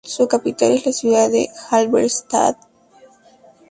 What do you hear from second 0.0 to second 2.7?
Su capital es la ciudad de Halberstadt.